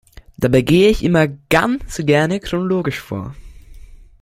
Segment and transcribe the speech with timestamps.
[0.35, 3.35] Dabei gehe ich immer ganz gerne chronologisch vor.